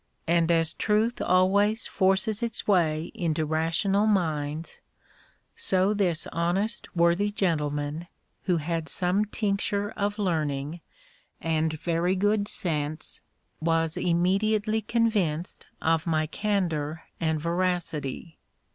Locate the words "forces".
1.85-2.41